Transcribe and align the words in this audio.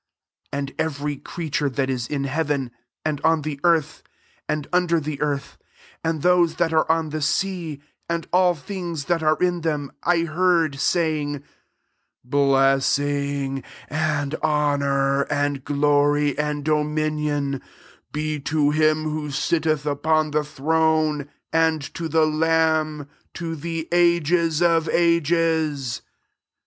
13 0.51 0.59
And 0.73 0.81
every 0.81 1.15
creature 1.17 1.69
that 1.69 1.87
pt] 1.87 2.09
in 2.09 2.23
heaven, 2.23 2.71
and 3.05 3.21
on 3.23 3.43
the 3.43 3.59
earth, 3.63 4.01
and 4.49 4.67
under 4.73 4.99
the 4.99 5.21
earth, 5.21 5.59
and 6.03 6.23
those 6.23 6.55
that 6.55 6.73
are 6.73 6.91
on 6.91 7.09
the 7.09 7.21
sea, 7.21 7.79
and 8.09 8.27
all 8.33 8.55
things 8.55 9.05
that 9.05 9.21
are 9.21 9.37
in 9.37 9.61
them, 9.61 9.91
I 10.01 10.21
heard, 10.21 10.79
say 10.79 11.21
ing," 11.21 11.43
Blessing, 12.25 13.61
and 13.91 14.33
honour, 14.41 15.25
and 15.25 15.63
glory, 15.63 16.35
and 16.35 16.65
dominion, 16.65 17.61
de 18.11 18.39
to 18.39 18.71
him 18.71 19.03
who 19.03 19.29
sitteth 19.29 19.85
upon 19.85 20.31
the 20.31 20.43
throne, 20.43 21.29
and 21.53 21.79
to 21.93 22.07
the 22.07 22.25
lamb, 22.25 23.07
to 23.35 23.55
the 23.55 23.87
ages 23.91 24.63
of 24.63 24.89
ages." 24.89 26.01